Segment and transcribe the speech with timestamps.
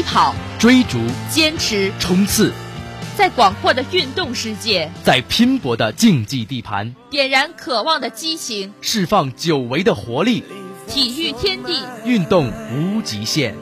[0.00, 2.50] 起跑、追逐、坚持、冲刺，
[3.18, 10.42] 在广阔的运动世界，在拼搏的竞技地盘，点燃渴望的激情，释放久违的活力。
[10.86, 13.54] 体育天地，运动无极限。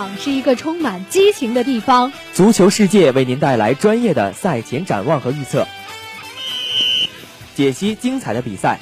[0.00, 2.10] 场是一个充满激情的地方。
[2.32, 5.68] 足球世界为您带来专业的赛前展望和预测，
[7.54, 8.78] 解析精彩的比赛。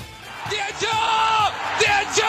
[0.48, 0.86] 点球！
[1.80, 2.22] 点球！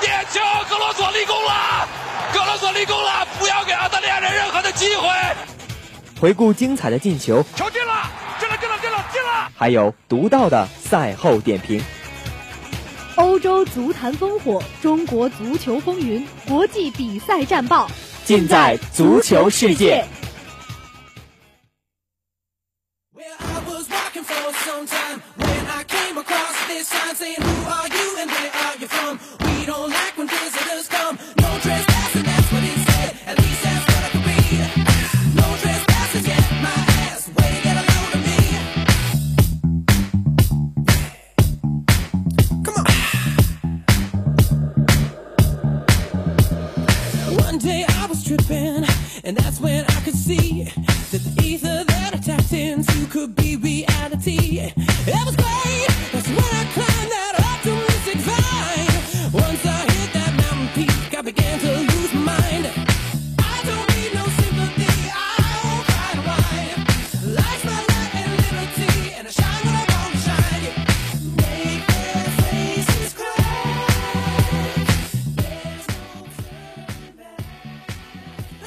[0.00, 0.40] 点球！
[0.70, 1.88] 格罗索立功了！
[2.32, 3.26] 格罗索立功了！
[3.36, 5.08] 不要给澳大利亚人任何的机会。
[6.20, 8.08] 回顾精彩的进球，球进了！
[8.38, 8.56] 进了！
[8.58, 8.78] 进了！
[8.80, 9.04] 进了！
[9.12, 9.50] 进了！
[9.56, 11.82] 还有独到的赛后点评。
[13.18, 17.90] 欧洲足坛烽火，中国足球风云，国际比赛战报，
[18.24, 20.06] 尽在足球世界。
[48.30, 50.64] And that's when I could see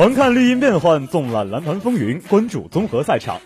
[0.04, 3.40] 环看绿茵变幻，纵览蓝坛风云，关注综合赛场。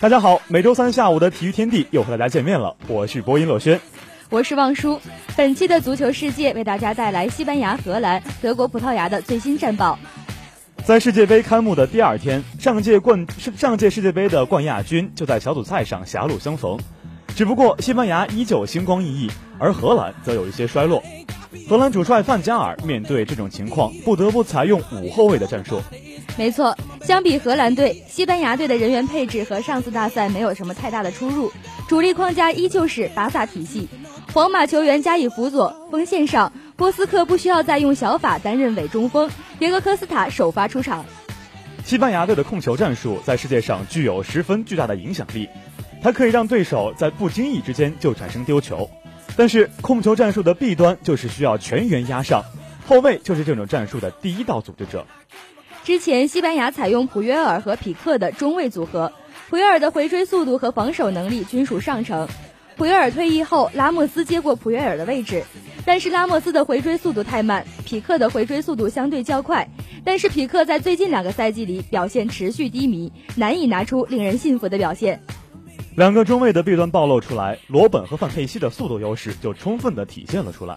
[0.00, 3.78] 大家好，每周三下午的体育天地又和大家见面了，我是播音乐轩。
[4.30, 4.98] 我是望舒。
[5.36, 9.98] 本期的足球世界为大家带来西班牙、荷兰、德国、葡萄牙的最新战报。
[10.82, 16.78] 在世界杯开幕的第二天，上届冠上届世界杯的冠亚军就在小组赛上狭路相逢。
[17.34, 21.02] 只不过西班牙依旧星光熠熠，而荷兰则有一些衰落。
[21.68, 25.80] 荷兰主帅范加尔面对这种情况，不得不采用五后卫的战术。
[26.36, 31.50] 没错，相比荷兰队，西班牙队的人员配置和上次大赛没有什么太大的出入，
[31.88, 33.88] 主力框架依旧是巴萨体系。
[34.32, 41.04] 皇马球员加以辅佐，锋线上波斯克不需要再用小法担任伪中锋，迭戈科斯塔首发出场。
[41.84, 45.48] 西班牙队的控球战术在世界上具有十分巨大的影响力，
[46.02, 48.88] 它可以让对手在不经意之间就产生丢球。
[49.36, 52.44] 但是控球战术的弊端就是需要全员压上，
[52.86, 55.06] 后卫就是这种战术的第一道组织者。
[55.84, 59.12] 之前西班牙采用普约尔和匹克的中卫组合，
[59.48, 62.28] 普约尔的回追速度和防守能力均属上乘。
[62.76, 65.44] 普约尔退役后，拉莫斯接过普约尔的位置，
[65.84, 69.68] 但是拉莫斯的回追速度太慢，匹克的回追速度相对较快。
[70.04, 75.20] 但是匹克在最近两个赛季里表现持续低迷，难以拿出令人信服的表现。
[75.98, 80.76] 两个中卫的弊端暴露出来，罗本和范佩西的速度优势就充分的体现了出来。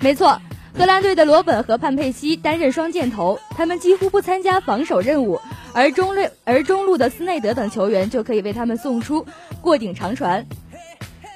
[0.00, 0.42] 没错，
[0.76, 5.40] 荷兰队的罗本和范佩西担任双箭头，他们几乎不参加防守任务，
[5.72, 9.24] 而中路而中路的斯内德等球员就可以为他们送出
[9.60, 10.44] 过顶长传。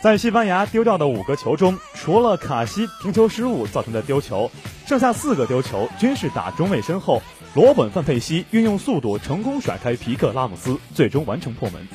[0.03, 4.51] 在西班牙丢掉的五个球中，除了卡西停球失误造成的丢球，
[4.89, 7.23] 剩下四个丢球均是打中卫身后。
[7.55, 11.87] 罗本、范佩西运用速度成功甩开皮克拉姆斯，最终完成破门。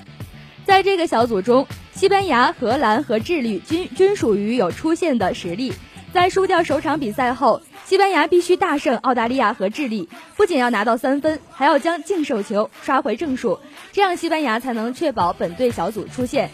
[0.69, 5.73] 在这个小组中，西班牙、荷兰和智利均均属于有出线的实力。
[6.13, 10.07] 在输掉首场比赛后，西班牙必须大胜澳大利亚和智利，
[10.37, 13.59] 不仅要拿到三分，还要将净胜球刷回正数，
[13.91, 16.51] 这样西班牙才能确保本队小组出线。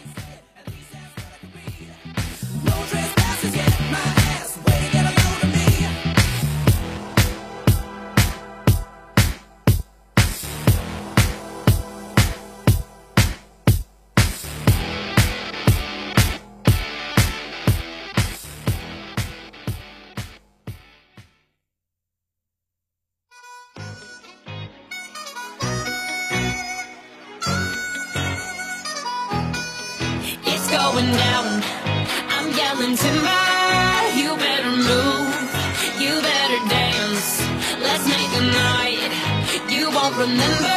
[40.06, 40.70] Won't remember.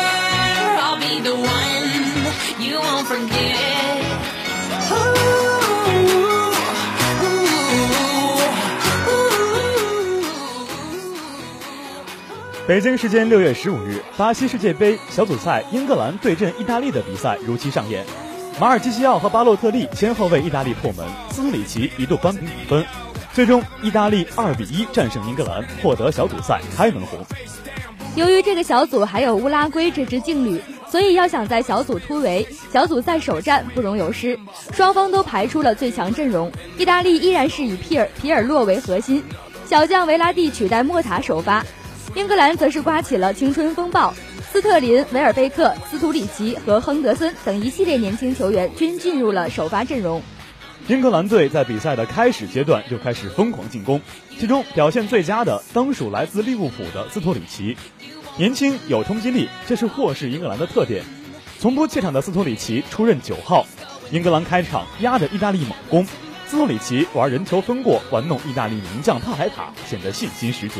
[0.81, 1.89] I'll be the one
[2.59, 4.01] you won't forget.
[4.91, 4.95] Ooh,
[5.91, 6.53] ooh,
[9.07, 9.25] ooh.
[12.67, 18.05] 北京时间六月十五日，巴西世界杯小组赛英格兰对阵意大利的比赛如期上演。
[18.59, 22.85] 马尔基西奥和巴洛特利先后为意大利破门，斯里奇一度扳平比分，
[23.33, 27.25] 最终意大利二比一战胜英格兰，获得小组赛开门红。
[28.15, 30.59] 由于这个小组还有乌拉圭这支劲旅，
[30.89, 34.37] 所以要想在小组突围，小组赛首战不容有失。
[34.73, 39.23] 双方都排出了最强阵容，意大利依然是以皮尔皮尔洛为核心，
[39.65, 41.65] 小将维拉蒂取代莫塔首发。
[42.15, 44.13] 英格兰则是刮起了青春风暴，
[44.51, 50.21] 斯特林、维尔贝克、斯图里奇和亨德森等一系列年轻球员均进入了首发阵容。
[50.89, 54.01] 英格兰队在比赛的开始阶段就开始疯狂进攻，
[54.39, 57.77] 其中表现最佳的当属来自利物浦的斯托里奇。
[58.37, 61.03] 年轻有冲击力，这是霍氏英格兰的特点。
[61.59, 63.67] 从不怯场的斯托里奇出任九号。
[64.09, 66.07] 英格兰开场压着意大利猛攻，
[66.47, 70.79] 斯托里奇玩人球分过，玩弄意大利名将帕莱塔，显得信心十足。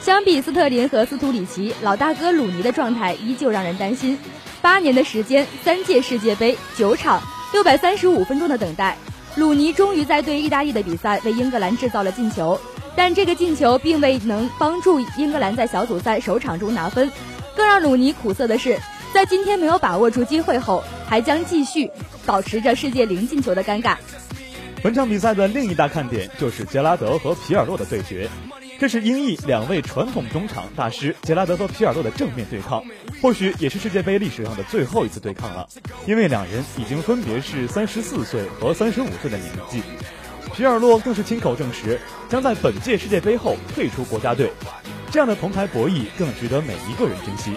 [0.00, 4.18] 相比斯特林和斯图里奇，老大哥鲁尼的状态依旧让人担心。
[4.62, 7.20] 八年的时间，三届世界杯，九场，
[7.52, 8.96] 六百三十五分钟的等待，
[9.36, 12.58] 鲁尼终于在对意大利的比赛为英格兰制造了进球，
[12.96, 17.10] 但这个进球并未能帮助英格兰在小组赛首场中拿分。
[17.54, 18.80] 更让鲁尼苦涩的是，
[19.12, 21.90] 在今天没有把握住机会后，还将继续
[22.24, 23.96] 保持着世界零进球的尴尬。
[24.82, 28.30] 本场比赛的另一大看点就是杰拉德和皮尔洛的对决。
[28.82, 32.82] 这是英意两位传统中场大师杰拉德和皮尔洛的正面对抗，
[33.22, 35.68] 或许也是世界杯历史上的最后一次对抗了，
[36.04, 39.82] 因为两人已经分别是三十四岁和三十五岁的年纪。
[40.52, 41.96] 皮尔洛更是亲口证实，
[42.28, 44.50] 将在本届世界杯后退出国家队。
[45.12, 47.52] 这样的铜牌博弈更值得每一个人珍惜。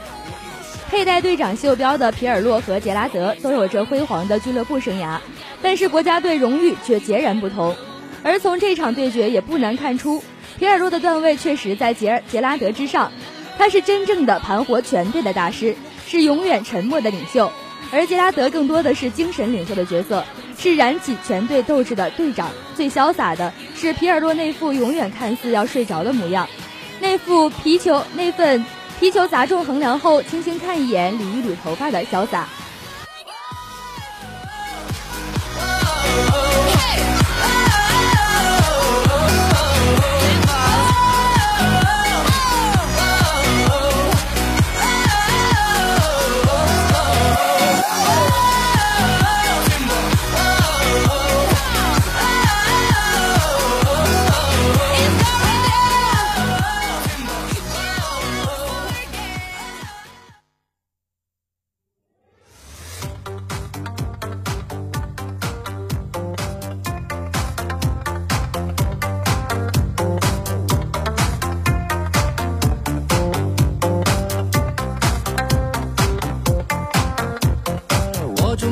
[0.91, 5.17] 佩戴队长袖标的皮尔洛和杰拉德都有着辉煌的俱乐部生涯，
[5.63, 7.75] 但是国家队荣誉却截然不同。
[8.21, 10.23] 而从这场对决也不难看出。
[10.57, 13.11] 皮尔洛的段位确实在杰杰拉德之上，
[13.57, 15.75] 他是真正的盘活全队的大师，
[16.07, 17.51] 是永远沉默的领袖；
[17.91, 20.23] 而杰拉德更多的是精神领袖的角色，
[20.57, 22.49] 是燃起全队斗志的队长。
[22.73, 26.47] 最潇洒的是皮尔洛那副永远看似要睡着的模样，
[27.01, 28.63] 那副皮球那份
[28.97, 32.47] 皮球砸中横梁后轻轻看一眼捋一捋头发的潇洒。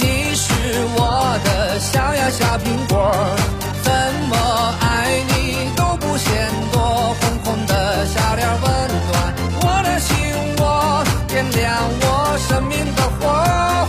[0.00, 0.52] 你是
[0.96, 3.12] 我的小呀小苹果，
[3.82, 3.92] 怎
[4.28, 4.34] 么
[4.80, 4.84] 爱
[5.28, 6.80] 你都不嫌多。
[7.20, 8.64] 红红的小脸温
[9.10, 10.16] 暖我的心
[10.58, 11.64] 窝，点亮
[12.02, 12.04] 我
[12.48, 13.28] 生命的火，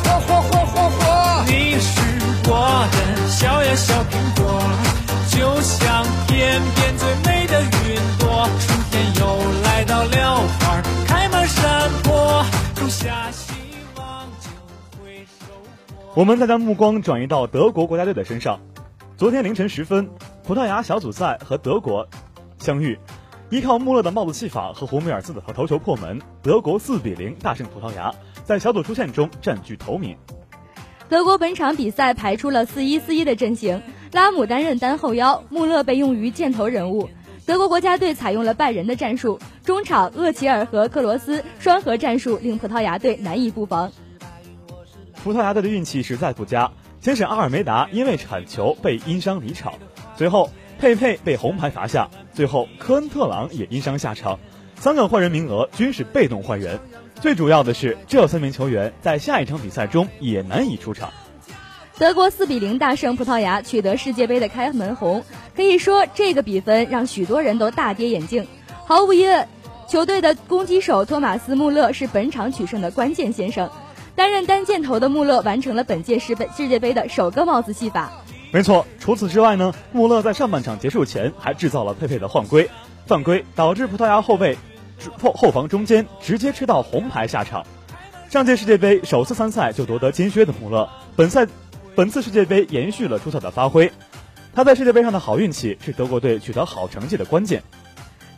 [0.04, 1.00] 火火火火火。
[1.48, 1.90] 你是
[2.48, 2.52] 我
[2.92, 2.96] 的
[3.30, 4.37] 小呀小苹果，
[16.18, 18.60] 我们再将目光转移到德国国家队的身上。
[19.18, 20.10] 昨天凌晨时分，
[20.44, 22.08] 葡萄牙小组赛和德国
[22.58, 22.98] 相遇，
[23.52, 28.12] 依靠穆勒的帽子戏法和胡梅尔斯的头球破门，德国四比零大胜葡萄牙，
[28.44, 30.18] 在小组出线中占据头名。
[31.08, 37.12] 德国本场比赛排出了四一四一的阵型，拉姆担任单后腰，穆勒被用于箭头人物。
[37.46, 43.92] 德国国家队采用了拜仁的战术，中场厄齐尔和克罗斯双核战术令葡萄牙队难以布防。
[45.28, 49.74] 葡萄牙队的运气实在不佳，先是阿尔梅达因为铲球被因伤离场，
[50.16, 54.40] 随后佩佩被红牌罚下，最后科恩特朗也因伤下场，
[54.78, 56.80] 三个换人名额均是被动换人。
[57.16, 61.12] 最主要的是，这三名球员在下一场比赛中也难以出场。
[61.98, 65.26] 德国四比零大胜葡萄牙，取得世界杯的开门红。
[65.58, 68.48] 可以说，这个比分让许多人都大跌眼镜。
[68.86, 69.46] 毫无疑问，
[69.90, 73.70] 球队的攻击手托马斯·穆勒是本场取胜的关键先生。
[74.18, 78.12] 担任单箭头的穆勒完成了本届世杯世界杯的首个帽子戏法。
[78.52, 82.68] 没错，除此之外呢，穆勒在上半场结束前还制造了佩佩的犯规，
[83.06, 84.58] 犯规导致葡萄牙后卫
[85.22, 87.64] 后后防中间直接吃到红牌下场。
[88.28, 91.48] 上届世界杯首次参赛就夺得金靴的穆勒，本赛。
[91.96, 93.92] 本次世界杯延续了出色的发挥，
[94.54, 97.64] 他在世界杯上的好运气是德国队取得好成绩的关键。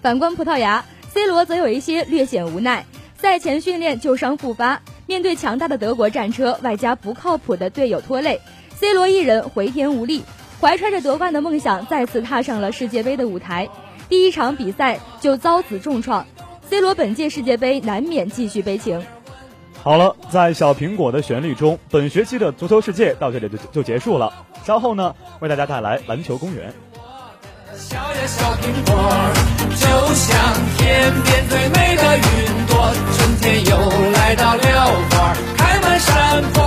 [0.01, 2.85] 反观葡萄牙，C 罗则有一些略显无奈。
[3.17, 8.39] 赛前训练旧伤复发，面对强大的德国战车，外加不靠谱的队友拖累
[8.75, 10.21] ，C 罗一人回天无力，
[10.61, 13.67] 怀揣着夺冠的梦想再次踏上了世界杯的舞台。
[14.07, 16.27] 第一场比赛就遭此重创
[16.69, 19.03] ，C 罗本届世界杯难免继续悲情。
[19.81, 24.31] 好了，在小苹果的旋律中，本学期的足球世界到这里就就结束了。
[24.63, 26.71] 稍后呢，为大家带来篮球公园。
[27.79, 28.93] 小呀小苹果，
[29.71, 30.35] 就像
[30.77, 32.23] 天边最美的云
[32.67, 33.71] 朵，春天又
[34.11, 34.59] 来到了，
[35.09, 36.61] 花开满山坡，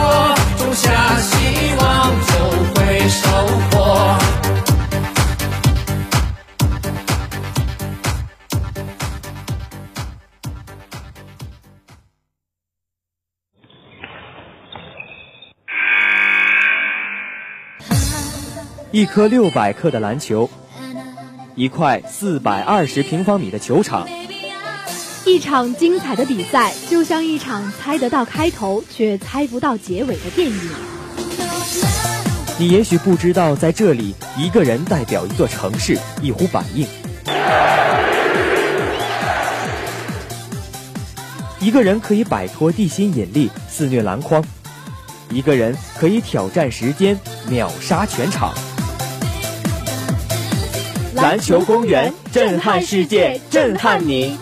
[0.57, 2.33] 种下希望就
[2.75, 3.29] 会收
[3.71, 4.19] 获。
[18.91, 20.49] 一颗六百克的篮球，
[21.55, 24.09] 一块四百二十平方米的球场，
[25.27, 30.71] 一场精彩的比赛，就像一场猜得到开头却猜不到结尾的电影。
[32.59, 36.87] 你也许不知道，在这里，一个人代表一座城市，一呼百应；
[41.61, 44.43] 一个人可以摆脱地心引力，肆虐篮筐；
[45.29, 48.55] 一个人可以挑战时间，秒杀全场。
[51.23, 54.37] 篮球公园，震撼世界，震撼你。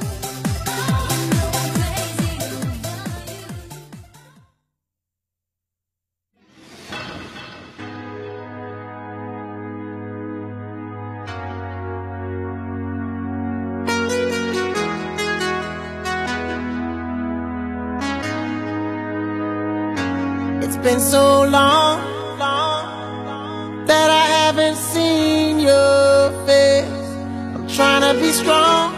[28.09, 28.93] to be strong,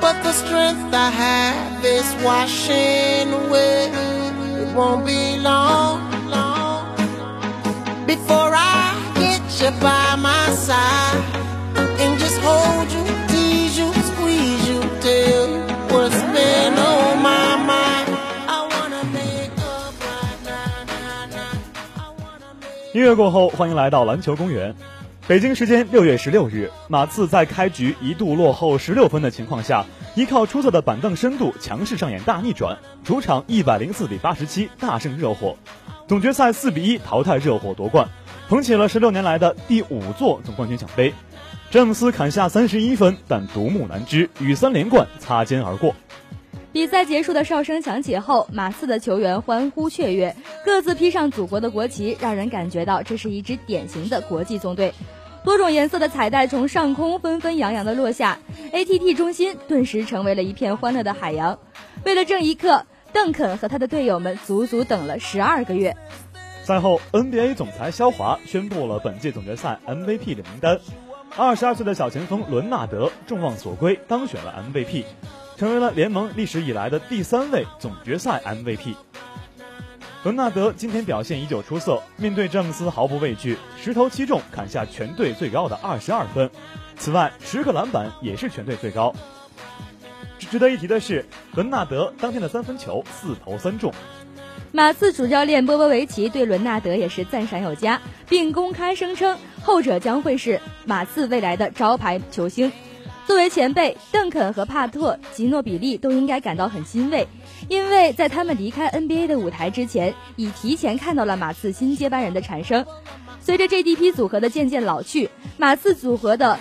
[0.00, 3.90] but the strength I have is washing away.
[4.62, 5.98] It won't be long,
[6.28, 6.96] long
[8.06, 11.22] before I get you by my side
[12.02, 15.62] and just hold you, tease you, squeeze you, tell you
[15.92, 18.08] what's been on my mind.
[18.48, 21.58] I wanna make up right now, now, now.
[22.94, 24.74] 音乐过后，欢迎来到篮球公园。
[25.27, 35.57] 北京时间六月十六日，马刺在开局一度落后十六分的情况下，依靠出色的板凳深度，强势上演大逆转，主场一百零四比八十七大胜热火，
[36.07, 38.07] 总决赛四比一淘汰热火夺冠，
[38.49, 41.11] 捧起了十六年来的第五座总冠军奖杯。
[41.71, 45.95] 詹姆斯砍下三十一分，但独木难支，与三连冠擦肩而过。
[46.71, 54.93] 比赛结束的哨声响起后，马刺的球员欢呼雀跃，各自披上祖国的国旗，让人感觉到这是一支典型的国际纵队。
[55.45, 58.39] 多种颜色的彩带从上空纷纷扬扬地落下
[58.73, 61.59] ，ATT 中心顿时成为了一片欢乐的海洋。
[62.03, 65.95] 为了这一刻，邓肯和他的队友们足足等了十二个月。
[66.63, 70.79] 赛后，NBA 总裁肖华宣布了本届总决赛 MVP 的名单。
[71.37, 75.03] 二十二岁的小前锋伦纳德众望所归，当选了 MVP，
[75.57, 78.95] 成为了联盟历史以来的第三位总决赛 MVP。
[80.25, 86.49] 伦纳德今天表现依旧出色，面对詹姆斯毫不畏惧，十投七中，砍下全队最高的二十二分。
[86.97, 89.13] 此外，十个篮板也是全队最高。
[90.39, 93.93] 值得一提的是，伦纳德当天的三分球四投三中。
[94.71, 102.71] 马刺主教练波波维奇对伦纳德也是赞赏有加，并公开声称后者将会是马刺未来的招牌球星。
[103.27, 107.27] 作为前辈，邓肯和帕特、吉诺比利都应该感到很欣慰，
[107.67, 112.85] 因为在他们离开 NBA 的舞台之前，已提前看到了马刺新接班人的产生。
[113.41, 116.59] 随着这一批组合的渐渐老去，马刺组合的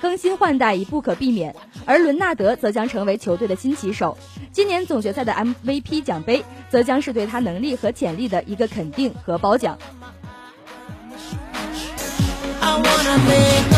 [0.00, 4.16] 更新换代已不可避免，而伦纳德则将成为球队的新旗手。
[4.52, 9.78] 今年总决赛的 MVP 奖杯，则将是对他能力和潜力的一个肯定和褒奖。
[12.60, 13.77] wanna be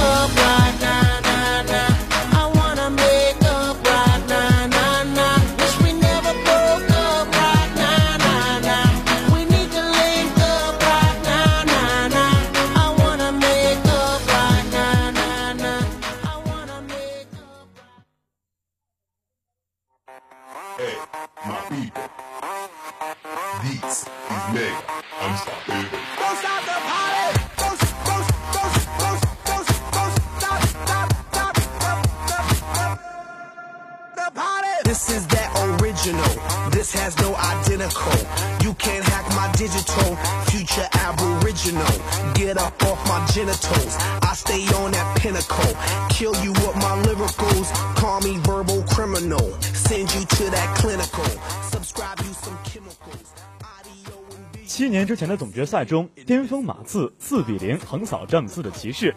[55.11, 59.13] 之前的总决赛中，巅峰马刺四比零横扫詹姆斯的骑士，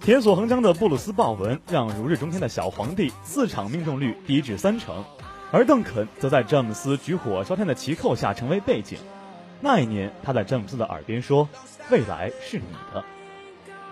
[0.00, 5.04] 铁索横江的布鲁斯鲍文让如日中天的小皇帝四场命中率低至三成，
[5.52, 8.96] 而邓肯则在詹姆斯举火烧天的旗扣下成为背景。
[9.60, 11.46] 那一年，他在詹姆斯的耳边说
[11.92, 13.04] ：“未来是你的。”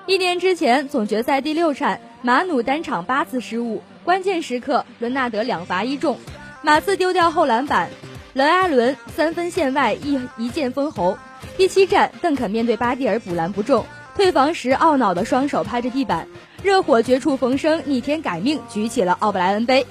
[0.09, 6.19] 一年之前，总决赛第六战，马努单场八次失误，关键时刻伦纳德两罚一中，
[6.63, 7.91] 马刺丢掉后篮板，
[8.33, 11.19] 伦阿伦三分线外一一剑封喉。
[11.57, 13.85] 第七战，邓肯面对巴蒂尔补篮不中，
[14.17, 16.27] 退防时懊恼的双手拍着地板，
[16.63, 19.87] 热火绝处逢生，逆天改命，举起了奥布莱恩杯。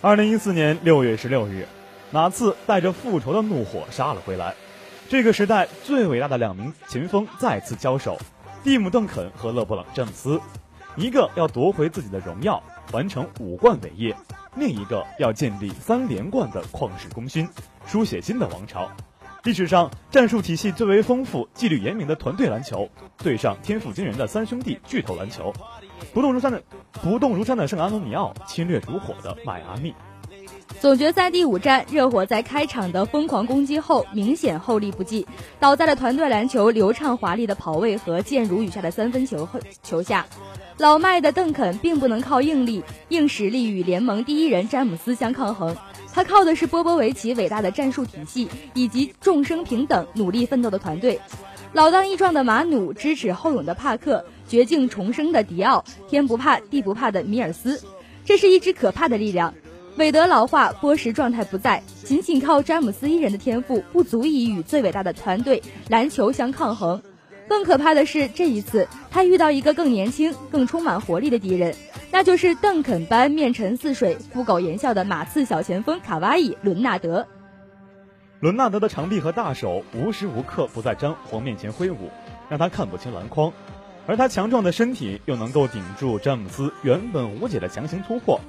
[0.00, 1.66] 二零一四年六月十六日，
[2.10, 4.54] 马刺带着复仇的怒火杀了回来。
[5.08, 8.18] 这个时代最伟大的两名前锋再次交手，
[8.62, 10.40] 蒂姆·邓肯和勒布朗·詹姆斯，
[10.96, 14.14] 一个要夺回自己的荣耀，完成五冠伟业；
[14.54, 17.48] 另一个要建立三连冠的旷世功勋，
[17.86, 18.90] 书写新的王朝。
[19.48, 25.50] 历史上战术体系最为丰富、纪律严明的团队篮球，对上天赋惊人的三兄弟巨头篮球，
[26.12, 29.94] 不动如山的不动如山的圣安东尼奥，侵略如火的迈阿密。
[30.80, 35.26] 总决赛第五战，热火在开场的疯狂攻击后明显后力不济，
[35.58, 40.24] 倒在了团队篮球流畅华丽的跑位和箭如雨下的三分球后球下。
[40.76, 45.76] 老迈的邓肯并不能靠硬力、硬实力与联盟第一人詹姆斯相抗衡，
[46.12, 51.20] 他靠的是波波维奇伟大的战术体系以及众生平等、努力奋斗的团队。
[51.72, 57.82] 老当益壮的马努，支持后勇的帕克，绝境重生的迪奥，天不怕地不怕的米尔斯，
[58.24, 59.52] 这是一支可怕的力量。
[59.98, 67.02] 韦德老化，波什状态不在，仅仅靠詹姆斯一人的天赋不足以与最伟大的团队篮球相抗衡。
[67.48, 71.74] 更可怕的是，这一次他遇到一个更年轻、更充满活力的敌人，
[72.12, 77.26] 那就是邓肯般面沉似水、不苟言笑的马刺小前锋卡哇伊·伦纳德。
[78.38, 82.08] 伦纳德的长臂和大手无时无刻不在詹皇面前挥舞，
[82.48, 83.52] 让他看不清篮筐，
[84.06, 88.40] 而他强壮的身体又能够顶住詹姆斯原本无解的强行突破。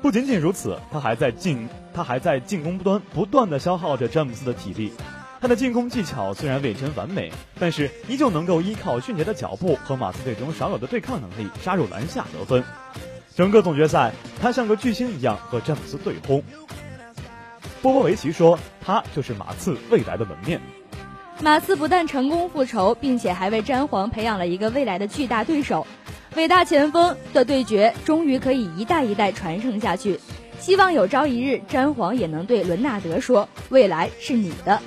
[0.00, 4.92] 不仅仅如此，他还在进他还在进攻端不断的消耗着詹姆斯的体力。
[5.40, 12.62] 他的进攻技巧虽然未臻完美，但是依旧能够依靠迅捷的脚步和马刺队中少有的对抗能力杀入篮下得分。
[13.36, 16.42] 整个总决赛，他像个巨星一样和詹姆斯对轰。
[17.80, 20.60] 波波维奇说：“他就是马刺未来的门面。”
[21.40, 25.86] 马刺不但成功复仇，并且还为詹皇培养了一个未来的巨大对手。
[26.38, 30.20] 伟大前锋的对决终于可以一代一代传承下去。
[30.60, 34.80] 希望有朝一日，詹皇也能对伦纳德说：“未来是你的。”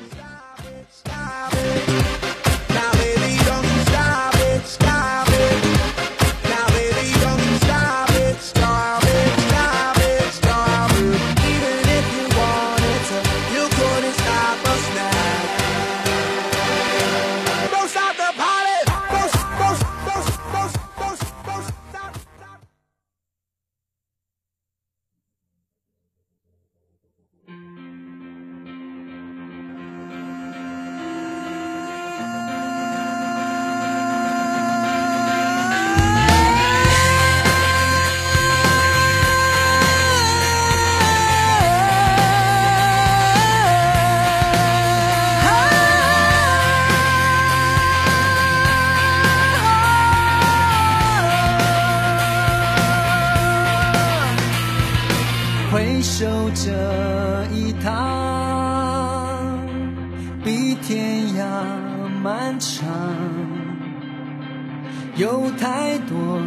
[65.22, 66.42] 有太多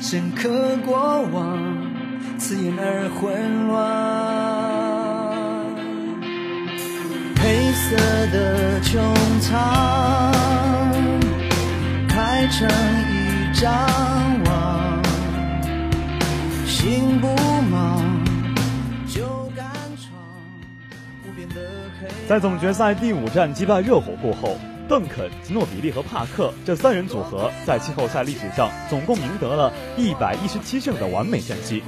[0.00, 1.58] 深刻过往，
[2.38, 3.74] 刺眼而混乱。
[7.34, 7.96] 黑色
[8.30, 9.02] 的穹
[9.40, 10.32] 苍，
[12.08, 12.68] 开成
[13.10, 13.74] 一张
[14.44, 15.02] 网，
[16.64, 17.26] 心不
[17.68, 18.04] 忙
[19.08, 19.66] 就敢
[19.96, 20.16] 闯。
[21.26, 21.54] 无边的
[22.00, 24.56] 黑在总决赛第五战击败热火过后，
[24.88, 31.82] 邓肯、吉诺比利和帕克这三人组合在季后赛历史上总共赢得了一百一十七胜的完美战绩，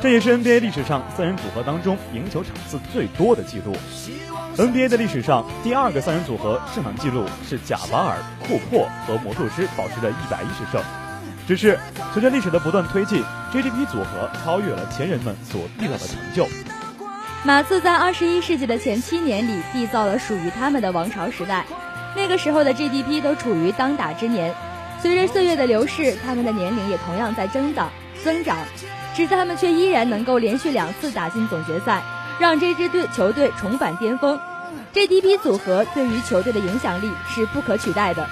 [0.00, 3.76] 这也是 NBA 历史上三人组合当中赢球场次最多的记录。
[4.56, 10.82] NBA 的历史上第二个三人组合胜场记录是贾瓦尔、库珀和魔术师保持着一百一十胜。
[11.46, 11.78] 只是
[12.12, 13.22] 随着历史的不断推进
[13.52, 16.46] ，GDP 组合超越了前人们所缔造的成就。
[17.44, 21.64] 马刺在二十一世纪的前七年里缔造了属于他们的王朝时代，
[22.16, 24.54] 那个时候的 GDP 都处于当打之年。
[25.00, 27.90] 随着岁月的流逝，他们的年龄也同样在增长
[28.24, 28.58] 增长，
[29.14, 32.02] 只是他们却依然能够连续两次打进总决赛，
[32.40, 34.38] 让这支队球队重返巅峰。
[34.92, 38.26] GDP 组合对于球队的影响力是不可取代的。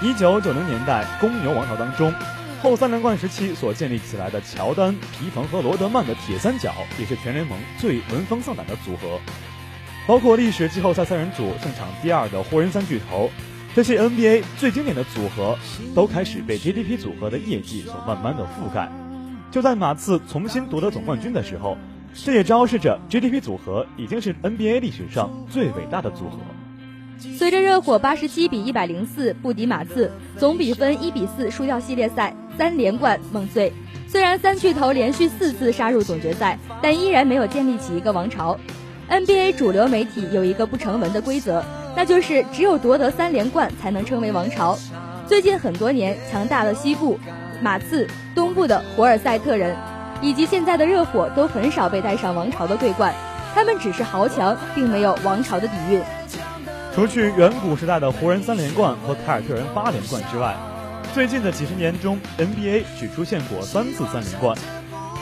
[0.00, 2.14] 一九九零年代公牛王朝当中，
[2.62, 9.18] 后三连冠时期所建立起来的乔丹、皮蓬和罗德曼的铁三角，也是全联盟最闻风丧胆的组合。
[10.06, 13.30] 包括历史季后赛三人组胜场第二的湖人三巨头，
[13.74, 15.56] 这些 NBA 最经典的组合，
[15.94, 18.90] 都开始被 GDP 组合的业绩所慢慢的覆盖。
[19.50, 21.78] 就在马刺重新夺得总冠军的时候，
[22.12, 26.38] 这也昭示着 GDP 组合已经是 NBA 历史上最伟大的组合。
[27.38, 33.72] 随着热火八十七比一百零四不敌马刺，总比分一比四输掉系列赛，三连冠梦碎。
[34.08, 38.58] 虽然三巨头连续四次杀入总决赛，但依然没有建立起一个王朝。
[39.12, 41.62] NBA 主流媒体有一个不成文的规则，
[41.94, 44.78] 那就是只有夺得三连冠才能称为王朝。
[45.26, 47.20] 最近很多年，强大的西部
[47.60, 49.76] 马刺、东部的活尔塞特人，
[50.22, 53.12] 以及现在的热火都很少被带上王朝的桂冠，
[53.54, 56.00] 他们只是豪强，并没有王朝的底蕴。
[56.94, 60.56] 除去远古时代的湖人三连冠和凯尔特人八连冠之外，
[61.12, 64.56] 最近的几十年中，NBA 只出现过三次三连冠，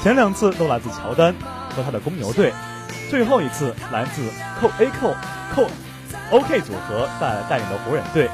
[0.00, 1.34] 前两次都来自乔丹
[1.74, 2.52] 和他的公牛队，
[3.10, 4.22] 最后一次来自
[4.60, 5.14] 扣 A 扣
[5.52, 5.66] 扣
[6.30, 8.30] OK 组合带带领的湖人队。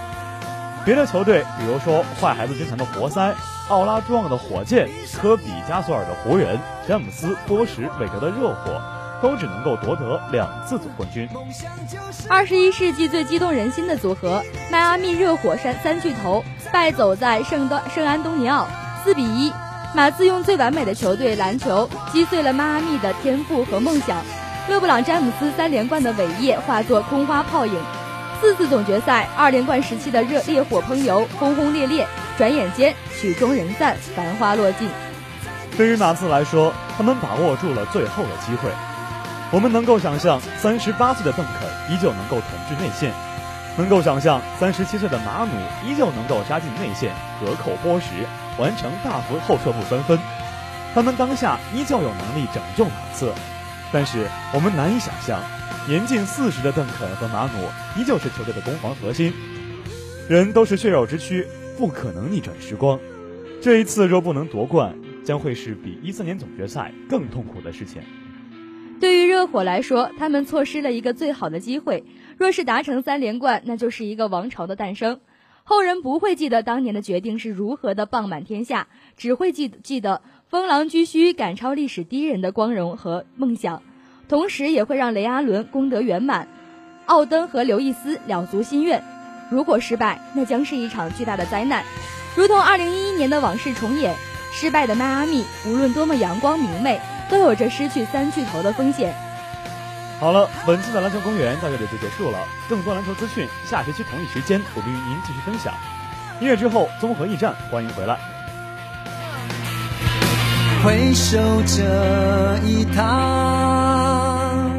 [0.85, 3.35] 别的球队，比如说坏孩子军团的活塞、
[3.69, 8.81] 奥拉朱旺的火箭、科比加索尔的湖人、詹姆斯波什韦德的热火。
[9.23, 11.27] 都只能够夺得两次总冠军。
[12.29, 18.69] 二十一世纪最激动人心的组合——迈阿密热火三三巨头败走在圣多圣安东尼奥，
[19.03, 19.51] 四比一。
[19.95, 24.19] 马刺用最完美的球队篮球击碎了迈阿密的天赋和梦想。
[24.69, 27.75] 勒布朗詹姆斯三连冠的伟业化作空花泡影。
[28.41, 34.91] 四次总决赛二连冠时期的热烈火烹油，轰轰烈烈，转眼间曲终人散，繁花落尽。
[35.77, 38.69] 对于马刺来说，他们把握住了最后的机会。
[39.53, 43.13] 我们能够想象，三十八岁的邓肯依旧能够统治内线；
[43.79, 48.09] 能够想象，三十七岁的马努依旧能够杀进内线，隔扣波什，
[48.59, 50.19] 完成大幅后撤步三分。
[50.93, 53.33] 他们当下依旧有能力拯救马刺，
[53.97, 55.41] 但是我们难以想象，
[55.89, 57.67] 年近四十的邓肯和马努
[57.99, 59.33] 依旧是球队的攻防核心。
[60.29, 61.47] 人都是血肉之躯，
[61.79, 63.01] 不可能逆转时光。
[63.63, 68.03] 这一次若不能夺冠，将会是比一四年总决赛更痛苦的事情。
[69.01, 72.05] 对于热火来说，他们错失了一个最好的机会。
[72.37, 75.21] 若是达成三连冠，那就是一个王朝的诞生。
[75.65, 83.83] 后人不会记得当年的决定是如何的棒满天下，只会记记得风狼居胥赶超历史第一人的光荣和梦想，
[84.29, 86.47] 同时也会让雷阿伦功德圆满，
[87.07, 89.03] 奥登和刘易斯了足心愿。
[89.51, 91.85] 如果失败，那将是一场巨大的灾难，
[92.37, 94.15] 如同2011年的往事重演。
[94.53, 97.01] 失败的迈阿密，无论多么阳光明媚。
[97.29, 99.13] 都有着失去三巨头的风险。
[100.21, 102.39] 好了，本期的篮球公园到这里就结束了。
[102.69, 105.75] 更多篮球资讯，下学期同一时间我们与您继续分享。
[106.41, 108.36] 音乐之后，综合驿站，欢迎回来。
[110.87, 111.83] 回首这
[112.65, 114.71] 一趟，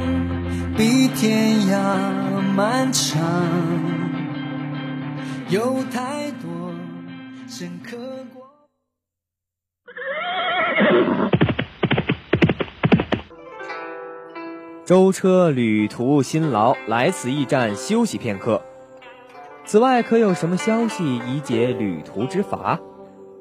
[0.77, 3.21] 比天涯漫长，
[5.49, 6.71] 有太多
[7.45, 7.97] 深刻
[8.33, 8.47] 过。
[14.85, 18.61] 舟车旅途辛劳，来此驿站休息片刻。
[19.65, 22.79] 此外，可有什么消息以解旅途之乏？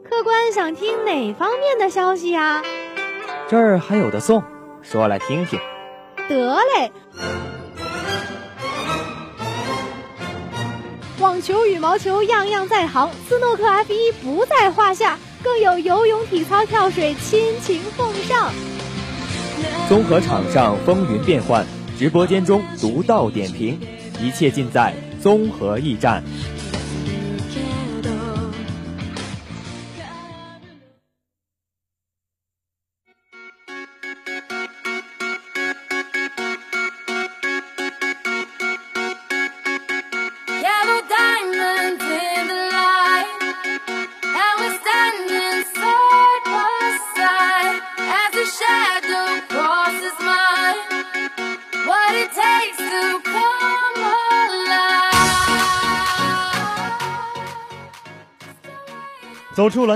[0.08, 2.62] 客官想听哪方面的消息呀？
[3.48, 4.42] 这儿还有的送，
[4.80, 5.58] 说来听听。
[6.28, 6.92] 得嘞。
[11.18, 18.52] 网球、羽毛球样样在行，斯诺克 F 一不在话下，更有游泳、体操、跳水亲情奉上。
[19.88, 21.66] 综合场上风云变幻，
[21.98, 23.80] 直播间中独到点评，
[24.20, 26.22] 一切尽在综合驿站。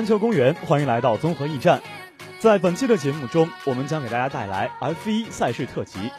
[0.00, 1.78] 篮球公园，欢迎来到综合驿站。
[2.38, 6.10] 在本期的节目中，我们将给大家带来 F1 赛事特辑。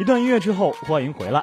[0.00, 1.40] 一段音乐之后，欢迎回来。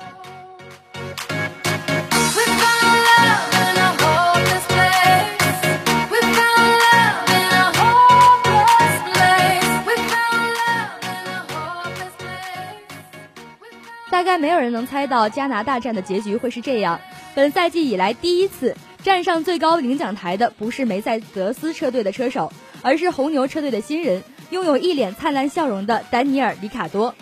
[14.11, 16.99] 大概没有人能猜到加拿大站的结局会是这样。
[17.33, 27.13] 本赛季以来第一次站上最高领奖台的不是梅赛德斯车队的车手，而是红牛车队的新人，拥有一脸灿烂笑容的丹尼尔·里卡多。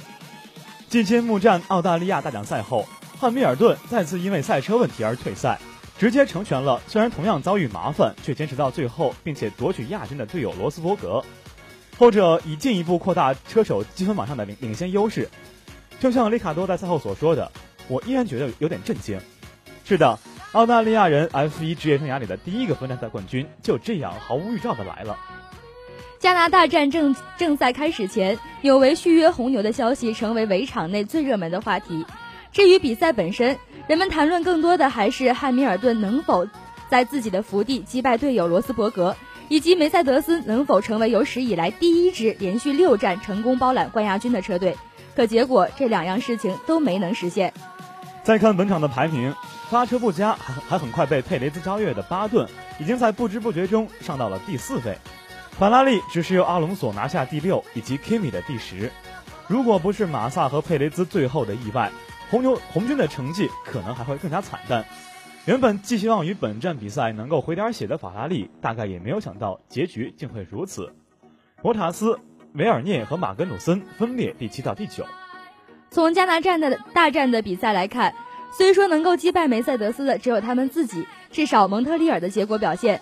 [0.87, 2.87] 近期木战澳大利亚大奖赛后，
[3.19, 5.59] 汉密尔顿再次因为赛车问题而退赛，
[5.99, 11.21] 直接成全了虽然同样遭遇麻烦却坚持到最后并且夺取亚军的队友罗斯伯格。
[11.97, 15.27] 后者以进一步扩大车手积分榜上的领领先优势。
[15.99, 17.51] 就像里卡多在赛后所说的
[17.89, 19.19] ：“我依然觉得有点震惊。”
[19.83, 20.17] 是的，
[20.53, 25.17] 澳大利亚人 F1 职业生涯里的第一个分站赛冠军就这样毫无预兆的来了。
[26.19, 32.05] 加拿大站正正赛开始前，纽维续约红牛的消息成为围场内最热门的话题。
[32.51, 36.47] 至于比赛本身，人们谈论更多的还是汉密尔顿能否
[36.87, 39.17] 在自己的福地击败队友罗斯伯格，
[39.49, 44.77] 以及梅赛德斯能否成为有史以来第一支连续六站成功包揽冠亚军的车队。
[45.15, 47.51] 可结果这两样事情都没能实现。
[48.23, 49.33] 再看本场的排名，
[49.73, 52.47] 发车不佳还还很快被佩雷兹超越的巴顿，
[52.79, 54.95] 已经在不知不觉中上到了第四位。
[55.57, 58.91] 法拉利只是由阿隆索拿下第六，以及 Kimi 的第十。
[59.47, 61.91] 如果不是马萨和佩雷兹最后的意外，
[62.29, 64.85] 红牛红军的成绩可能还会更加惨淡。
[65.45, 70.93] 原本寄希望于本站比赛能够回点血的法拉利，大概也没有想到结局竟会如此。
[71.63, 72.19] 博塔斯。
[72.53, 75.03] 维尔涅和马格努森分列第七到第九。
[75.89, 78.13] 从加拿大的大战的比赛来看，
[78.55, 83.01] 虽说能够击败梅赛德斯的只有他们自己，至少蒙特利尔的结果表现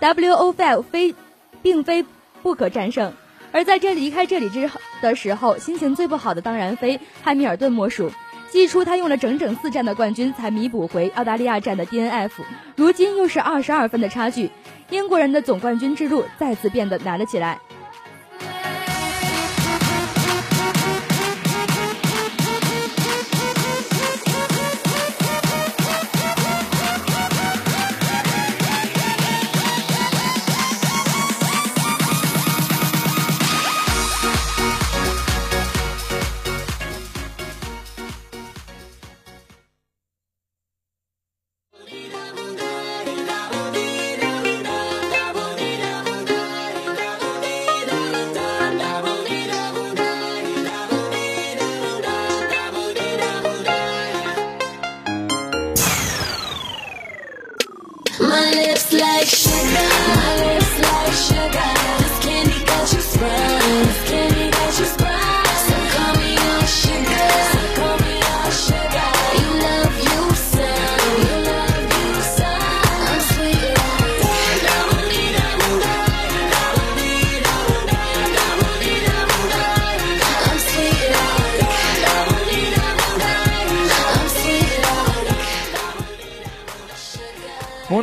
[0.00, 1.14] ，WO5 非
[1.62, 2.04] 并非
[2.42, 3.12] 不可战胜。
[3.52, 8.10] 而在这离开这里之的时候，心情最不好的当然非汉密尔顿莫属。
[8.50, 12.30] 季初他用了整整四站的冠军才弥补回澳大利亚站的 DNF，
[12.76, 14.50] 如今又是二十二分的差距，
[14.90, 17.58] 英国人的总冠军之路再次变得难了起来。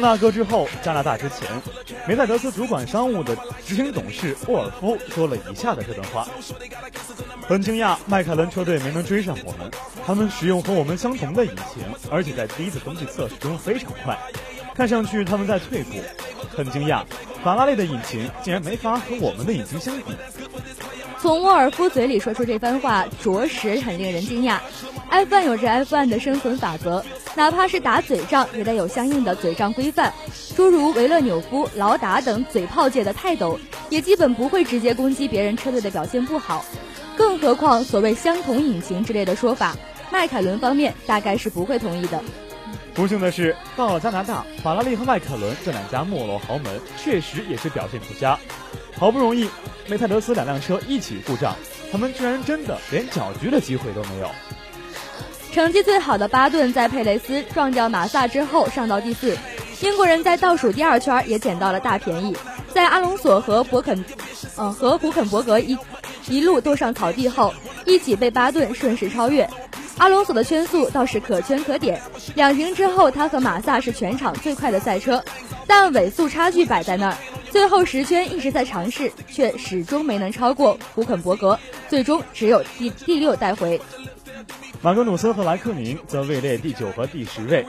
[0.08, 1.50] 大哥之后，加拿大之前，
[2.08, 6.26] 梅赛德斯主管商务的执行董事沃尔夫说了以下的这段话
[7.46, 9.70] ：“很惊讶，迈凯伦车队没能追上我们。
[10.06, 14.18] 他们使用和我们相同的引擎，而且在第一次冬季测试中非常快，
[14.74, 15.96] 看上去他们在退步。
[16.56, 17.04] 很惊讶，
[17.44, 20.16] 法拉利的引擎竟然没法和我们的引擎相比。”
[21.20, 24.60] 从沃尔夫嘴里说出这番话，着实很令人惊讶。
[25.10, 27.04] F1 有着 F1 的生存法则，
[27.36, 30.14] 哪怕是打嘴仗，也得有相应的嘴仗规范。
[30.56, 36.64] 诸如维勒纽夫、劳达等嘴炮界的泰斗，也基本不会直接攻击别人车队的表现不好。
[37.16, 39.76] 更何况所谓相同引擎之类的说法，
[40.12, 42.22] 迈凯伦方面大概是不会同意的。
[42.98, 48.36] 不幸的是，到了加拿大，法拉利和迈凯伦这两家没落豪门确实也是表现不佳。
[48.98, 49.48] 好不容易，
[49.88, 51.56] 梅赛德斯两辆车一起故障，
[51.92, 54.28] 他们居然真的连搅局的机会都没有。
[55.54, 59.38] 成绩最好的巴顿在佩雷斯撞掉马萨之后上到第四，
[59.82, 62.36] 英国人在倒数第二圈也捡到了大便宜，
[62.74, 64.04] 在阿隆索和博肯，
[64.58, 65.78] 嗯和胡肯伯格一
[66.28, 67.54] 一路斗上草地后，
[67.86, 69.48] 一起被巴顿顺势超越。
[69.98, 72.00] 阿隆索的圈速倒是可圈可点，
[72.36, 75.24] 两停之后他和马萨是全场最快的赛车，
[75.66, 77.18] 但尾速差距摆在那儿。
[77.50, 81.58] 最后十圈一直在尝试，却始终没能超过胡肯伯格，
[81.90, 83.82] 最终只有第第六带回。
[84.82, 87.66] 马格努斯和莱克宁则位列第九和第十位，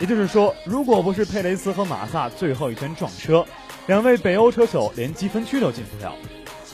[0.00, 3.46] 也就是说，如果不是佩雷斯和马萨最后一圈撞车，
[3.86, 6.12] 两位北欧车手连积分区都进不了。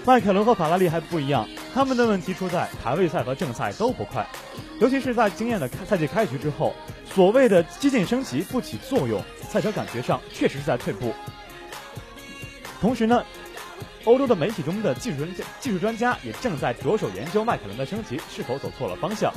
[0.06, 4.26] 迈凯伦和法拉利还不一样，他们的问题出在排位赛和正赛都不快，
[4.78, 6.74] 尤其是在惊艳的赛季开局之后，
[7.14, 11.14] 所谓的激进升级不起作用，赛车感觉上确实是在退步。
[12.82, 13.24] 同时呢，
[14.04, 19.32] 欧洲的媒体中的技术专技术专家也正在着手研究迈凯伦的升级是否走错了方向。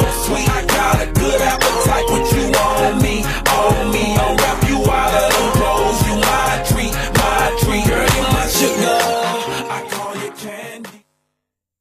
[0.00, 0.48] You're sweet, you're.
[0.48, 3.16] I got a good appetite, what you on me,
[3.58, 4.04] on me.
[4.16, 6.00] I'll wrap you out of them clothes.
[6.06, 7.40] You my treat, my
[8.16, 9.00] you my sugar.
[9.76, 11.04] I call you candy.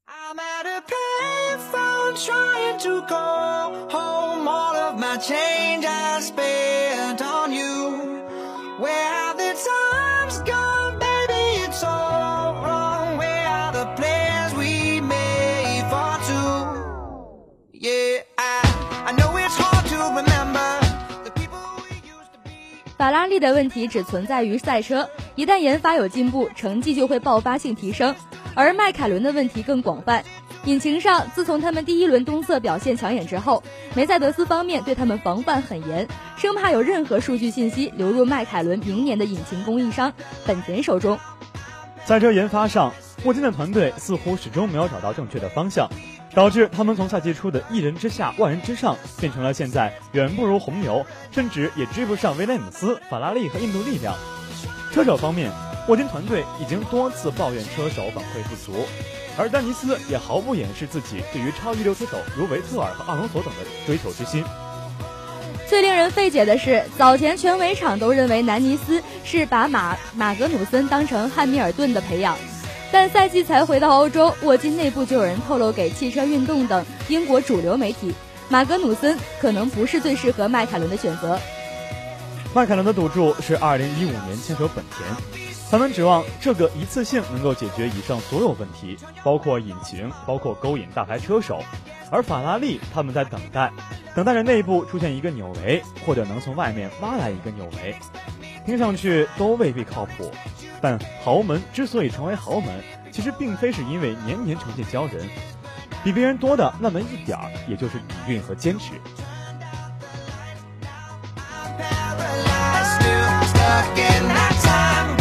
[0.08, 6.51] I'm at a payphone trying to call home all of my change I spent
[23.32, 28.14] 力的问题只存在于赛车，一旦研发有进步，成绩就会爆发性提升。
[28.54, 30.22] 而迈凯伦的问题更广泛，
[30.66, 33.64] 引擎上，自从他们第一轮东侧表现抢眼之后，
[33.96, 40.12] 梅赛德斯方面对他们防范很严，生怕有任何数据信息流入迈凯伦明年的引擎供应商
[40.46, 41.18] 本田手中。
[42.04, 42.92] 赛车研发上，
[43.24, 45.90] 沃金的团队似乎始终没有找到正确的方向，
[46.34, 54.16] 导致他们从赛季初的一人之下万人之上，变成了现在远不如红牛，甚至也追不上威廉姆斯、法拉利和印度力量。
[54.94, 55.52] 车手方面，
[55.88, 58.86] 沃金团队已经多次抱怨车手反馈不足，
[59.38, 64.44] 而丹尼斯也毫不掩饰自己对于超一流车手如维特尔和阿隆索等的追求之心。
[65.68, 72.38] 最令人费解的是，早前全围场都认为南尼斯是把马马格努森当成汉密尔顿的培养，
[72.92, 78.14] 但赛季才回到欧洲，沃金内部就有人透露给汽车运动等英国主流媒体，
[78.50, 81.40] 马格努森可能不是最适合迈凯伦的选择。
[82.54, 83.80] 迈凯伦的赌注是2015
[84.26, 85.08] 年牵手本田，
[85.72, 91.64] 他们指望这个一次性能够解决以上所有问题，包括引擎，包括勾引大牌车手。
[92.10, 93.72] 而法拉利他们在等待，
[94.14, 97.96] 等待着内部出现一个纽维，或者能从外面挖来一个纽维，
[98.66, 100.32] 听上去都未必靠谱。
[100.82, 105.28] 但豪门之所以成为豪门，其实并非是因为年年成绩骄人，
[106.04, 108.94] 比别人多的那么一点儿，也就是底蕴和坚持。
[113.52, 115.21] Stuck in that time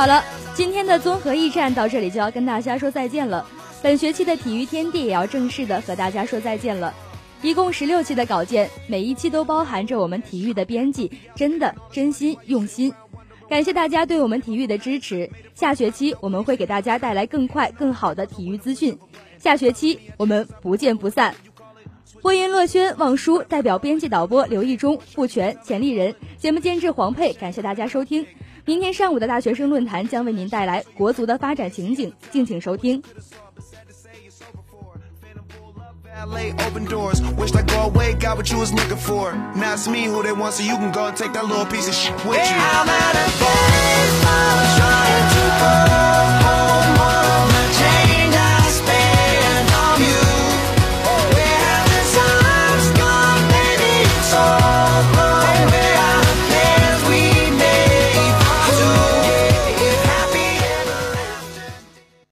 [0.00, 0.24] 好了，
[0.54, 3.46] 今天的综合驿站到这里就要跟大家说再见了。
[3.82, 6.94] 本学期的体育天地也要正式的和大家说再见了。
[7.42, 12.90] 一共十六期的稿件，每一期都包含着我们体育的编辑真的真心用心。
[13.46, 15.28] 感谢大家对我们体育的支持。
[15.54, 18.98] 下学期我们会给大家带来更快更好的体育资讯。
[19.36, 21.34] 下学期我们不见不散。
[22.22, 28.26] 播音乐轩、望舒代表编辑导播刘义忠、付全、钱丽人，节目监制黄佩，感谢大家收听。
[28.70, 33.02] 明天上午的大学生论坛将为您带来国足的发展情景，敬请收听。